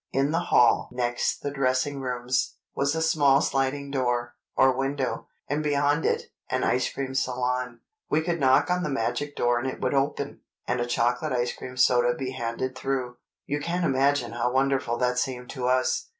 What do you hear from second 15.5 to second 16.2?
to us